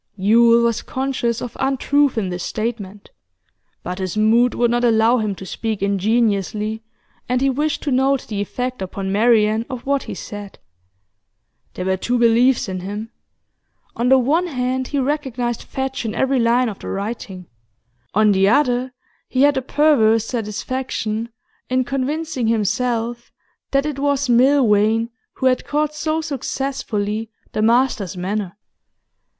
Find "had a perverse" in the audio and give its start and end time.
19.43-20.25